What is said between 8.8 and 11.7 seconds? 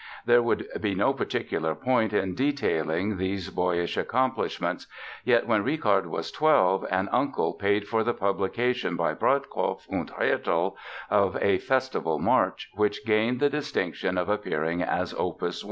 by Breitkopf und Härtel of a